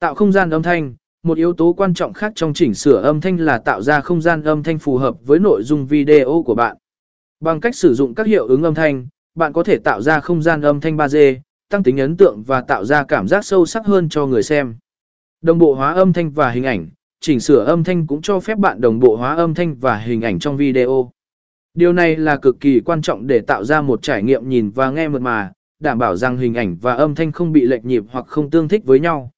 Tạo 0.00 0.14
không 0.14 0.32
gian 0.32 0.50
âm 0.50 0.62
thanh, 0.62 0.94
một 1.22 1.38
yếu 1.38 1.52
tố 1.52 1.72
quan 1.72 1.94
trọng 1.94 2.12
khác 2.12 2.32
trong 2.34 2.54
chỉnh 2.54 2.74
sửa 2.74 3.02
âm 3.02 3.20
thanh 3.20 3.40
là 3.40 3.58
tạo 3.58 3.82
ra 3.82 4.00
không 4.00 4.20
gian 4.20 4.42
âm 4.42 4.62
thanh 4.62 4.78
phù 4.78 4.96
hợp 4.96 5.16
với 5.26 5.38
nội 5.38 5.62
dung 5.62 5.86
video 5.86 6.42
của 6.46 6.54
bạn. 6.54 6.76
Bằng 7.40 7.60
cách 7.60 7.74
sử 7.74 7.94
dụng 7.94 8.14
các 8.14 8.26
hiệu 8.26 8.46
ứng 8.46 8.62
âm 8.62 8.74
thanh, 8.74 9.06
bạn 9.34 9.52
có 9.52 9.62
thể 9.62 9.78
tạo 9.84 10.00
ra 10.02 10.20
không 10.20 10.42
gian 10.42 10.60
âm 10.60 10.80
thanh 10.80 10.96
3D, 10.96 11.36
tăng 11.70 11.82
tính 11.82 11.98
ấn 11.98 12.16
tượng 12.16 12.42
và 12.46 12.60
tạo 12.60 12.84
ra 12.84 13.04
cảm 13.04 13.28
giác 13.28 13.44
sâu 13.44 13.66
sắc 13.66 13.86
hơn 13.86 14.08
cho 14.08 14.26
người 14.26 14.42
xem. 14.42 14.76
Đồng 15.42 15.58
bộ 15.58 15.74
hóa 15.74 15.92
âm 15.92 16.12
thanh 16.12 16.30
và 16.30 16.50
hình 16.50 16.64
ảnh, 16.64 16.88
chỉnh 17.20 17.40
sửa 17.40 17.64
âm 17.64 17.84
thanh 17.84 18.06
cũng 18.06 18.22
cho 18.22 18.40
phép 18.40 18.58
bạn 18.58 18.80
đồng 18.80 18.98
bộ 18.98 19.16
hóa 19.16 19.34
âm 19.34 19.54
thanh 19.54 19.74
và 19.74 19.96
hình 19.96 20.22
ảnh 20.22 20.38
trong 20.38 20.56
video. 20.56 21.10
Điều 21.74 21.92
này 21.92 22.16
là 22.16 22.36
cực 22.36 22.60
kỳ 22.60 22.80
quan 22.80 23.02
trọng 23.02 23.26
để 23.26 23.40
tạo 23.40 23.64
ra 23.64 23.80
một 23.80 24.02
trải 24.02 24.22
nghiệm 24.22 24.48
nhìn 24.48 24.70
và 24.70 24.90
nghe 24.90 25.08
mượt 25.08 25.22
mà, 25.22 25.52
đảm 25.80 25.98
bảo 25.98 26.16
rằng 26.16 26.38
hình 26.38 26.54
ảnh 26.54 26.76
và 26.80 26.94
âm 26.94 27.14
thanh 27.14 27.32
không 27.32 27.52
bị 27.52 27.66
lệch 27.66 27.84
nhịp 27.84 28.04
hoặc 28.10 28.26
không 28.26 28.50
tương 28.50 28.68
thích 28.68 28.84
với 28.84 29.00
nhau. 29.00 29.30